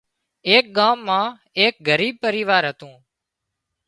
ايڪ 0.49 0.65
ڳام 0.77 0.97
مان 1.07 1.27
ايڪ 1.61 1.73
ڳريب 1.89 2.15
پريوار 2.23 2.63
هتُون 2.69 2.93